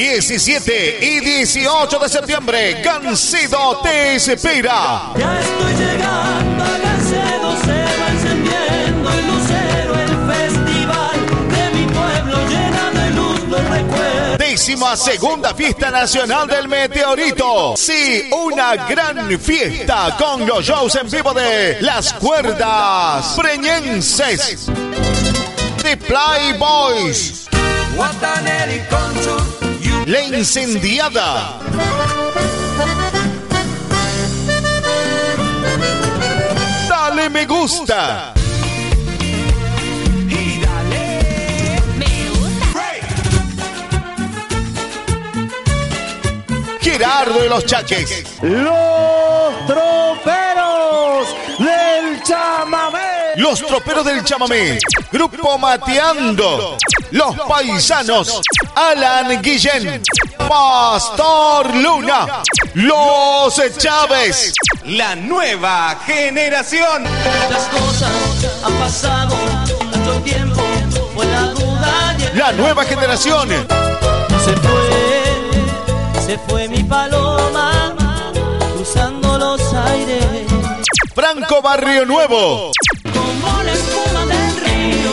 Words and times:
17 0.00 0.98
y 1.02 1.20
18 1.20 1.98
de 1.98 2.08
septiembre, 2.08 2.80
Gancedo 2.82 3.82
te 3.82 4.14
espera. 4.14 5.12
Ya 5.14 5.38
estoy 5.38 5.74
llegando 5.74 6.64
a 6.64 6.78
Gancedo, 6.78 7.56
se 7.62 8.00
va 8.00 8.08
encendiendo 8.08 9.10
el 9.12 9.26
lucero, 9.26 9.94
el 10.00 10.32
festival 10.32 11.20
de 11.50 11.78
mi 11.78 11.86
pueblo 11.92 12.48
llena 12.48 12.90
de 12.92 13.10
luz 13.10 13.40
los 13.50 13.62
recuerdos. 13.68 14.38
Décima 14.38 14.96
segunda 14.96 15.52
fiesta 15.52 15.90
nacional 15.90 16.48
del 16.48 16.66
meteorito. 16.66 17.74
Sí, 17.76 18.30
una 18.32 18.76
gran 18.88 19.38
fiesta 19.38 20.16
con 20.18 20.46
los 20.46 20.64
shows 20.64 20.94
en 20.94 21.10
vivo 21.10 21.34
de 21.34 21.76
las 21.82 22.14
cuerdas 22.14 23.34
preñenses. 23.36 24.64
The 25.82 25.98
Playboys. 25.98 27.50
You 28.00 28.99
La 30.10 30.22
incendiada. 30.22 31.60
Dale 36.88 37.30
me 37.30 37.46
gusta. 37.46 38.34
y 40.28 40.60
dale. 40.60 41.20
Gerardo 46.80 47.42
de 47.42 47.48
los 47.48 47.64
Chaques. 47.66 48.26
Los 48.42 49.66
Los 53.40 53.66
troperos 53.66 54.04
del 54.04 54.22
chamamé. 54.22 54.78
Grupo 55.10 55.56
Mateando. 55.56 56.76
Los 57.10 57.34
paisanos. 57.48 58.42
Alan 58.74 59.40
Guillén. 59.40 60.02
Pastor 60.46 61.74
Luna. 61.74 62.42
Los 62.74 63.58
Chávez. 63.78 64.52
La 64.84 65.16
nueva 65.16 65.98
generación. 66.04 67.04
Las 67.50 67.62
cosas 67.68 68.12
han 68.62 68.72
pasado 68.74 69.34
tanto 69.90 70.12
tiempo, 70.20 70.60
fue 71.14 71.24
la 71.24 71.46
duda 71.46 72.16
La 72.34 72.52
nueva 72.52 72.84
generación. 72.84 73.48
Se 73.48 74.56
fue, 74.56 76.26
se 76.26 76.38
fue 76.46 76.68
mi 76.68 76.82
paloma, 76.82 77.94
cruzando 78.74 79.38
los 79.38 79.72
aires, 79.72 80.26
Franco 81.14 81.62
Barrio 81.62 82.04
Nuevo. 82.04 82.72
Como 83.30 83.62
la 83.62 83.72
espuma 83.72 84.26
del 84.26 84.56
río, 84.64 85.12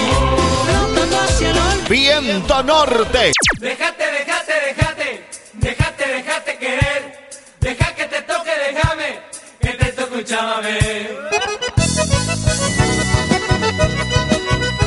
flotando 0.66 1.20
hacia 1.20 1.50
el 1.52 1.58
olvido. 1.58 1.90
Viento 1.90 2.64
Norte. 2.64 3.32
Déjate, 3.60 4.06
déjate, 4.12 4.54
déjate, 4.68 5.28
déjate, 5.54 6.08
déjate 6.08 6.58
querer. 6.58 7.30
Deja 7.60 7.96
que 7.96 8.06
te 8.06 8.22
toque, 8.22 8.52
déjame, 8.72 9.20
que 9.60 9.70
te 9.70 9.92
toque 9.92 10.16
un 10.16 10.24
chamamé. 10.24 11.10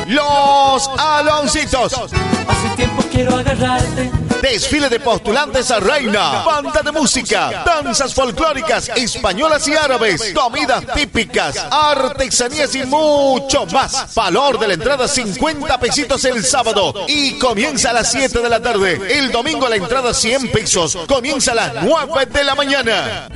Los 0.07 0.89
Aloncitos. 0.97 1.93
Hace 1.93 2.75
tiempo 2.75 3.03
quiero 3.21 3.37
agarrarte, 3.37 4.11
Desfile 4.41 4.89
de 4.89 4.99
postulantes 4.99 5.69
a 5.69 5.79
reina, 5.79 6.43
banda 6.43 6.81
de 6.81 6.91
música, 6.91 7.63
danzas 7.63 8.13
folclóricas 8.13 8.89
españolas 8.89 9.67
y 9.67 9.75
árabes, 9.75 10.33
comidas 10.33 10.83
típicas, 10.95 11.55
artesanías 11.69 12.73
y 12.73 12.83
mucho 12.83 13.67
más. 13.67 14.15
Valor 14.15 14.57
de 14.57 14.69
la 14.69 14.73
entrada 14.73 15.07
50 15.07 15.79
pesitos 15.79 16.25
el 16.25 16.43
sábado 16.43 17.05
y 17.07 17.37
comienza 17.37 17.91
a 17.91 17.93
las 17.93 18.11
7 18.11 18.39
de 18.39 18.49
la 18.49 18.59
tarde. 18.59 18.99
El 19.19 19.31
domingo 19.31 19.69
la 19.69 19.75
entrada 19.75 20.13
100 20.13 20.51
pesos, 20.51 20.97
comienza 21.07 21.51
a 21.51 21.55
las 21.55 21.73
9 21.83 22.25
de 22.25 22.43
la 22.43 22.55
mañana. 22.55 23.27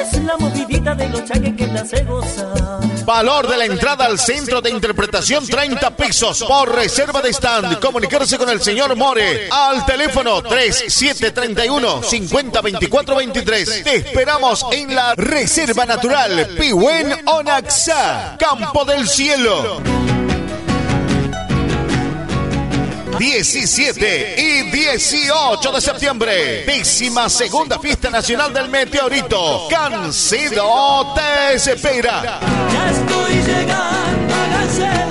es 0.00 0.22
la 0.24 0.38
movidita 0.38 0.94
de 0.94 1.08
los 1.10 1.24
chaques 1.26 1.54
que 1.54 1.66
te 1.66 1.78
hace 1.78 2.02
gozar. 2.04 2.76
Valor 3.06 3.46
de 3.46 3.56
la 3.56 3.66
entrada 3.66 4.04
al 4.04 4.18
centro 4.18 4.60
de 4.60 4.68
interpretación 4.68 5.46
30 5.46 5.96
pesos 5.96 6.42
por 6.42 6.74
reserva 6.74 7.22
de 7.22 7.30
stand. 7.30 7.78
Comunicarse 7.78 8.36
con 8.36 8.48
el 8.48 8.60
señor 8.60 8.96
More 8.96 9.25
al 9.50 9.84
teléfono 9.86 10.42
3731 10.42 12.02
502423. 12.02 13.84
Te 13.84 13.96
esperamos 13.96 14.66
en 14.72 14.94
la 14.94 15.14
Reserva 15.14 15.86
Natural 15.86 16.48
Pihuen 16.58 17.22
Onaxá, 17.26 18.36
Campo 18.38 18.84
del 18.84 19.08
Cielo. 19.08 19.82
17 23.18 24.34
y 24.38 24.70
18 24.70 25.72
de 25.72 25.80
septiembre. 25.80 26.64
Décima 26.66 27.30
segunda 27.30 27.78
fiesta 27.78 28.10
nacional 28.10 28.52
del 28.52 28.68
meteorito. 28.68 29.68
Cancedo 29.70 31.14
te 31.14 31.54
espera. 31.54 32.40
Ya 32.72 32.90
estoy 32.90 33.34
llegando 33.42 34.34
a 34.34 35.05